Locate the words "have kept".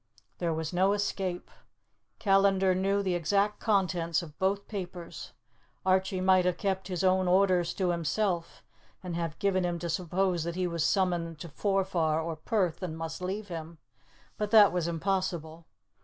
6.43-6.87